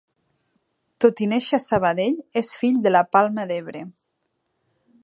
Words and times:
Tot 1.05 1.21
i 1.25 1.27
néixer 1.33 1.59
a 1.59 1.63
Sabadell, 1.65 2.17
és 2.43 2.51
fill 2.63 2.81
de 2.87 2.95
la 2.97 3.05
Palma 3.17 3.47
d'Ebre. 3.53 3.87